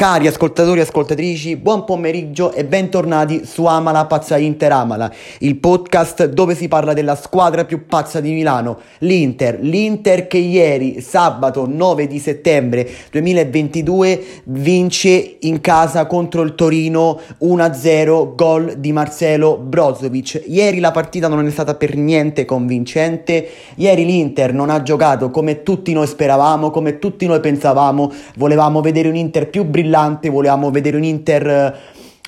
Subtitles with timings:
[0.00, 6.26] Cari ascoltatori e ascoltatrici, buon pomeriggio e bentornati su Amala Pazza Inter Amala, il podcast
[6.26, 9.58] dove si parla della squadra più pazza di Milano, l'Inter.
[9.60, 18.36] L'Inter che ieri, sabato 9 di settembre 2022, vince in casa contro il Torino 1-0,
[18.36, 20.44] gol di Marcelo Brozovic.
[20.46, 25.64] Ieri la partita non è stata per niente convincente, ieri l'Inter non ha giocato come
[25.64, 30.70] tutti noi speravamo, come tutti noi pensavamo, volevamo vedere un Inter più brillante brillante, volevamo
[30.70, 31.74] vedere un Inter eh,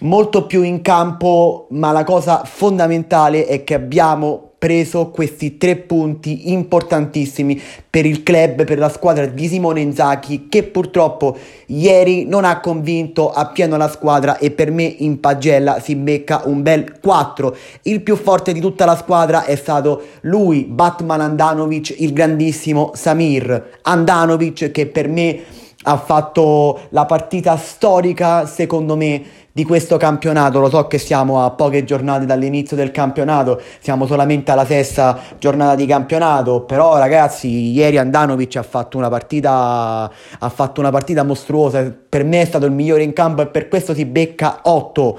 [0.00, 6.50] molto più in campo, ma la cosa fondamentale è che abbiamo preso questi tre punti
[6.50, 12.58] importantissimi per il club, per la squadra di Simone Inzaghi che purtroppo ieri non ha
[12.58, 17.56] convinto appieno la squadra e per me in pagella si becca un bel 4.
[17.82, 23.78] Il più forte di tutta la squadra è stato lui, Batman Andanovic, il grandissimo Samir
[23.82, 30.60] Andanovic che per me ha fatto la partita storica, secondo me, di questo campionato.
[30.60, 35.74] Lo so che siamo a poche giornate dall'inizio del campionato, siamo solamente alla sesta giornata
[35.74, 41.90] di campionato, però ragazzi, ieri Andanovic ha fatto una partita ha fatto una partita mostruosa.
[42.08, 45.18] Per me è stato il migliore in campo e per questo si becca 8.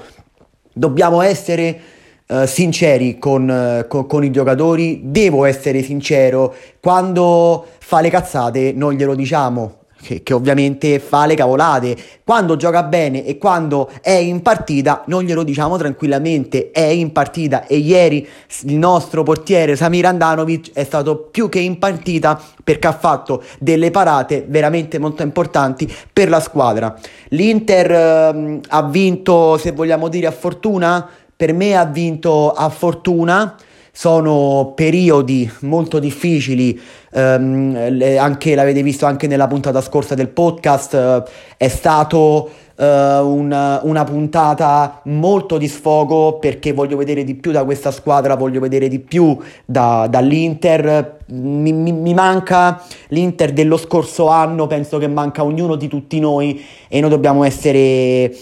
[0.72, 1.98] Dobbiamo essere
[2.30, 8.72] Uh, sinceri con, uh, con, con, i giocatori, devo essere sincero, quando fa le cazzate
[8.72, 11.96] non glielo diciamo, che, che, ovviamente fa le cavolate.
[12.24, 17.66] Quando gioca bene e quando è in partita, non glielo diciamo tranquillamente, è in partita
[17.66, 18.26] e ieri
[18.62, 23.90] il nostro portiere Samir Andanovic è stato più che in partita perché ha fatto delle
[23.90, 26.94] parate veramente molto importanti per la squadra.
[27.28, 33.56] L'Inter eh, ha vinto, se vogliamo dire a fortuna, per me ha vinto a fortuna
[33.92, 36.78] sono periodi molto difficili,
[37.12, 41.22] ehm, anche, l'avete visto anche nella puntata scorsa del podcast, eh,
[41.56, 47.64] è stato eh, una, una puntata molto di sfogo perché voglio vedere di più da
[47.64, 51.18] questa squadra, voglio vedere di più da, dall'Inter.
[51.26, 56.64] Mi, mi, mi, manca l'Inter dello scorso anno, penso che manca ognuno di tutti noi
[56.88, 58.34] e noi dobbiamo essere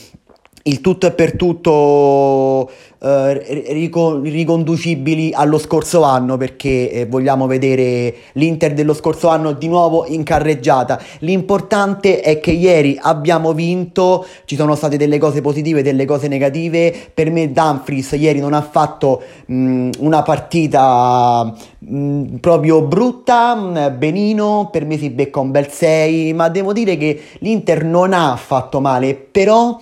[0.68, 2.70] il tutto e per tutto
[3.00, 10.04] eh, riconducibili allo scorso anno perché eh, vogliamo vedere l'Inter dello scorso anno di nuovo
[10.06, 11.00] in carreggiata.
[11.20, 16.94] L'importante è che ieri abbiamo vinto, ci sono state delle cose positive, delle cose negative.
[17.14, 24.68] Per me Dumfries ieri non ha fatto mh, una partita mh, proprio brutta, mh, benino,
[24.70, 28.80] per me si becca un bel 6, ma devo dire che l'Inter non ha fatto
[28.80, 29.78] male, però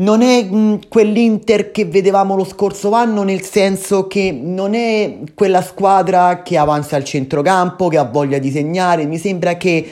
[0.00, 5.62] non è mm, quell'Inter che vedevamo lo scorso anno, nel senso che non è quella
[5.62, 9.06] squadra che avanza al centrocampo, che ha voglia di segnare.
[9.06, 9.88] Mi sembra che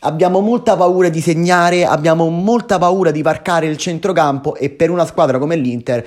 [0.00, 5.04] abbiamo molta paura di segnare, abbiamo molta paura di varcare il centrocampo e per una
[5.04, 6.06] squadra come l'Inter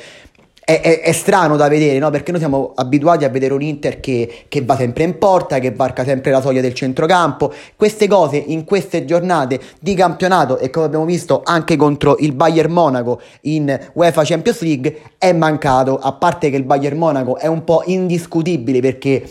[0.72, 2.10] è, è, è, strano da vedere, no?
[2.10, 5.72] Perché noi siamo abituati a vedere un Inter che, che, va sempre in porta, che
[5.72, 7.52] varca sempre la soglia del centrocampo.
[7.76, 12.72] Queste cose in queste giornate di campionato e come abbiamo visto anche contro il Bayern
[12.72, 15.98] Monaco in UEFA Champions League è mancato.
[15.98, 19.24] A parte che il Bayern Monaco è un po' indiscutibile perché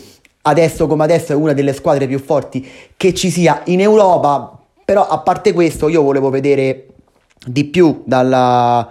[0.43, 4.59] adesso come adesso è una delle squadre più forti che ci sia in Europa.
[4.85, 6.87] Però a parte questo io volevo vedere
[7.43, 8.89] di più dalla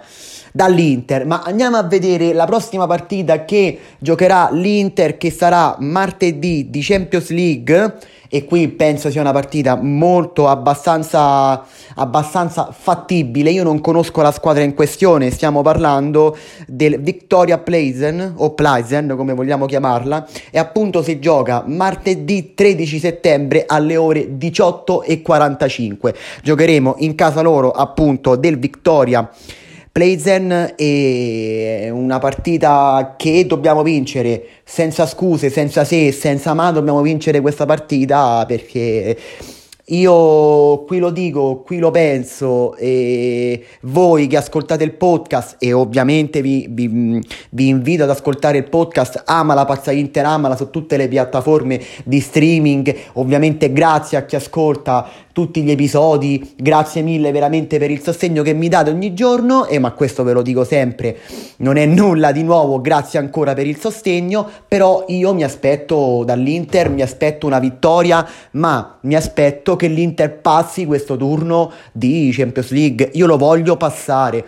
[0.51, 1.25] dall'Inter.
[1.25, 7.29] Ma andiamo a vedere la prossima partita che giocherà l'Inter, che sarà martedì di Champions
[7.29, 7.95] League.
[8.33, 13.49] E qui penso sia una partita molto abbastanza, abbastanza fattibile.
[13.49, 19.33] Io non conosco la squadra in questione, stiamo parlando del Victoria Pleisen o Pleisen, come
[19.33, 20.25] vogliamo chiamarla.
[20.49, 26.13] E appunto si gioca martedì 13 settembre alle ore 18.45.
[26.41, 29.29] Giocheremo in casa loro appunto del Victoria
[29.91, 34.45] Playzen è una partita che dobbiamo vincere.
[34.63, 39.17] Senza scuse, senza se, senza ma, dobbiamo vincere questa partita perché
[39.91, 46.41] io qui lo dico, qui lo penso e voi che ascoltate il podcast e ovviamente
[46.41, 50.95] vi, vi, vi invito ad ascoltare il podcast Ama la Pazza Inter, amala su tutte
[50.95, 57.77] le piattaforme di streaming, ovviamente grazie a chi ascolta tutti gli episodi, grazie mille veramente
[57.79, 59.65] per il sostegno che mi date ogni giorno.
[59.65, 61.17] E ma questo ve lo dico sempre,
[61.57, 66.89] non è nulla di nuovo, grazie ancora per il sostegno, però io mi aspetto dall'Inter,
[66.89, 73.09] mi aspetto una vittoria, ma mi aspetto che l'Inter passi questo turno di Champions League,
[73.13, 74.45] io lo voglio passare.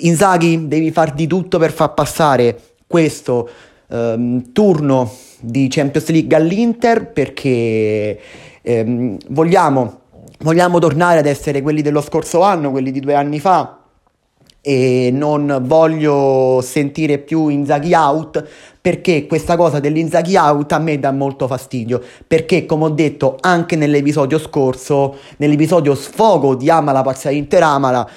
[0.00, 3.48] Inzaghi devi far di tutto per far passare questo
[3.88, 5.10] um, turno
[5.40, 8.18] di Champions League all'Inter perché
[8.62, 10.00] ehm, vogliamo
[10.40, 13.80] vogliamo tornare ad essere quelli dello scorso anno, quelli di due anni fa,
[14.60, 18.44] e non voglio sentire più Inzaghi out
[18.80, 22.02] perché questa cosa dell'Inzaghi out a me dà molto fastidio.
[22.26, 28.08] Perché come ho detto anche nell'episodio scorso nell'episodio sfogo di Amala Pazza Inter Amala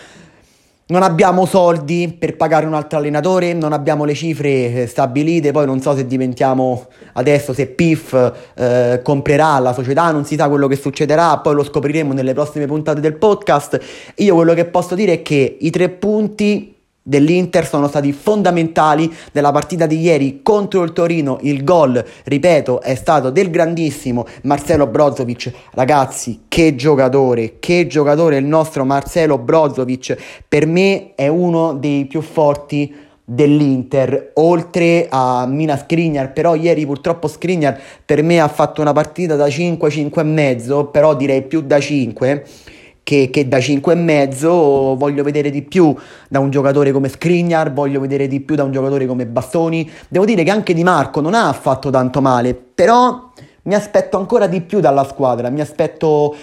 [0.90, 5.68] non abbiamo soldi per pagare un altro allenatore, non abbiamo le cifre eh, stabilite, poi
[5.68, 10.68] non so se diventiamo adesso, se PIF eh, comprerà la società, non si sa quello
[10.68, 13.80] che succederà, poi lo scopriremo nelle prossime puntate del podcast.
[14.16, 16.76] Io quello che posso dire è che i tre punti
[17.10, 21.40] dell'Inter sono stati fondamentali nella partita di ieri contro il Torino.
[21.42, 25.52] Il gol, ripeto, è stato del grandissimo Marcelo Brozovic.
[25.72, 30.16] Ragazzi, che giocatore, che giocatore il nostro Marcelo Brozovic.
[30.48, 32.96] Per me è uno dei più forti
[33.26, 39.36] dell'Inter, oltre a Mina Skriniar, però ieri purtroppo Skriniar per me ha fatto una partita
[39.36, 42.46] da 5, 5 e mezzo, però direi più da 5
[43.10, 45.96] che, che da 5,5 voglio vedere di più
[46.28, 49.90] da un giocatore come Skriniar, voglio vedere di più da un giocatore come Bastoni.
[50.08, 53.32] Devo dire che anche Di Marco non ha fatto tanto male, però
[53.64, 56.36] mi aspetto ancora di più dalla squadra, mi aspetto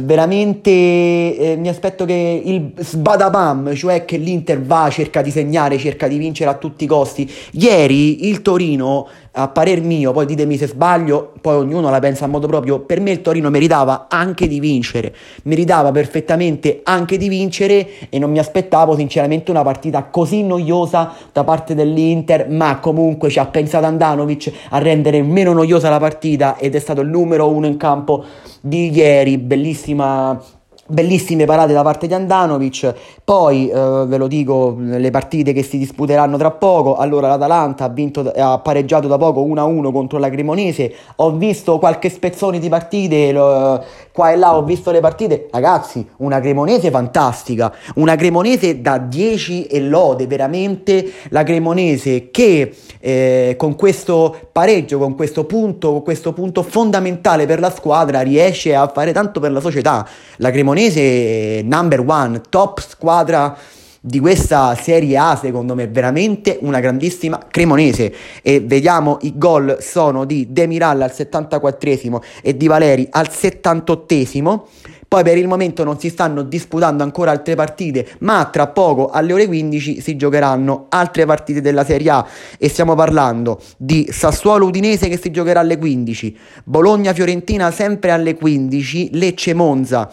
[0.00, 6.08] veramente eh, mi aspetto che il sbadabam, cioè che l'Inter va, cerca di segnare, cerca
[6.08, 7.30] di vincere a tutti i costi.
[7.52, 12.28] Ieri il Torino, a parer mio, poi ditemi se sbaglio, poi ognuno la pensa a
[12.28, 15.12] modo proprio, per me il Torino meritava anche di vincere,
[15.44, 21.42] meritava perfettamente anche di vincere e non mi aspettavo sinceramente una partita così noiosa da
[21.42, 26.76] parte dell'Inter, ma comunque ci ha pensato Andanovic a rendere meno noiosa la partita ed
[26.76, 28.24] è stato il numero uno in campo
[28.60, 29.36] di ieri,
[29.74, 30.40] bellissima
[30.86, 32.92] Bellissime parate da parte di Andanovic,
[33.24, 37.88] poi eh, ve lo dico le partite che si disputeranno tra poco, allora l'Atalanta ha,
[37.88, 43.32] vinto, ha pareggiato da poco 1-1 contro la Cremonese, ho visto qualche spezzone di partite,
[43.32, 43.82] lo,
[44.12, 49.64] qua e là ho visto le partite, ragazzi una Cremonese fantastica, una Cremonese da 10
[49.64, 51.12] e lode, veramente.
[51.30, 57.58] La Cremonese che eh, con questo pareggio, con questo punto, con questo punto fondamentale per
[57.58, 60.06] la squadra riesce a fare tanto per la società,
[60.36, 63.56] la Cremonese Cremonese number one, top squadra
[64.00, 68.12] di questa Serie A, secondo me, veramente una grandissima Cremonese.
[68.42, 74.62] E vediamo i gol sono di Demiral al 74esimo e di Valeri al 78esimo.
[75.06, 79.32] Poi per il momento non si stanno disputando ancora altre partite, ma tra poco alle
[79.32, 82.26] ore 15 si giocheranno altre partite della Serie A
[82.58, 88.34] e stiamo parlando di Sassuolo Udinese che si giocherà alle 15, Bologna Fiorentina sempre alle
[88.34, 90.10] 15, Lecce Monza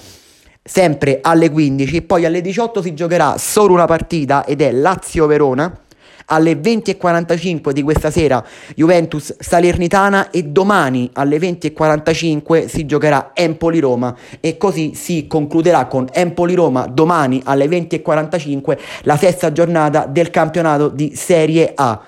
[0.63, 5.81] sempre alle 15 poi alle 18 si giocherà solo una partita ed è Lazio-Verona
[6.25, 8.43] alle 20.45 di questa sera
[8.75, 16.87] Juventus Salernitana e domani alle 20.45 si giocherà Empoli-Roma e così si concluderà con Empoli-Roma
[16.87, 21.99] domani alle 20.45 la sesta giornata del campionato di Serie A.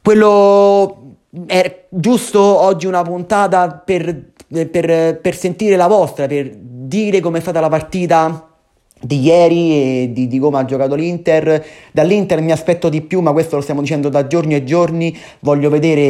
[0.00, 1.16] Quello
[1.46, 6.50] è giusto oggi una puntata per, per, per sentire la vostra, per
[6.92, 8.48] dire com'è stata la partita
[9.00, 11.64] di ieri e di, di, come ha giocato l'Inter.
[11.90, 15.16] Dall'Inter mi aspetto di più, ma questo lo stiamo dicendo da giorni e giorni.
[15.40, 16.02] Voglio vedere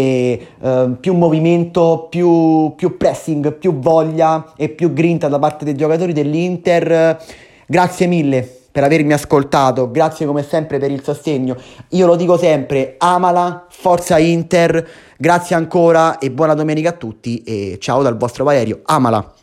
[0.61, 6.13] eh, più movimento, più, più, pressing, più voglia e più grinta da parte dei giocatori
[6.13, 7.25] dell'Inter.
[7.65, 11.57] Grazie mille per avermi ascoltato, grazie come sempre per il sostegno.
[11.91, 17.77] Io lo dico sempre, amala, forza Inter, grazie ancora e buona domenica a tutti e
[17.79, 19.42] ciao dal vostro Valerio, amala.